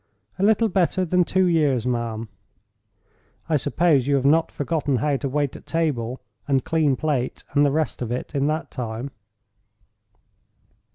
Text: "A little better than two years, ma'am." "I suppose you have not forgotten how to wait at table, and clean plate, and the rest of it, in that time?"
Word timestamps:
"A 0.39 0.43
little 0.43 0.67
better 0.67 1.05
than 1.05 1.23
two 1.23 1.45
years, 1.45 1.85
ma'am." 1.85 2.27
"I 3.47 3.55
suppose 3.55 4.07
you 4.07 4.15
have 4.15 4.25
not 4.25 4.51
forgotten 4.51 4.95
how 4.95 5.15
to 5.17 5.29
wait 5.29 5.55
at 5.55 5.67
table, 5.67 6.21
and 6.47 6.65
clean 6.65 6.95
plate, 6.95 7.43
and 7.53 7.63
the 7.63 7.69
rest 7.71 8.01
of 8.01 8.11
it, 8.11 8.33
in 8.33 8.47
that 8.47 8.71
time?" 8.71 9.11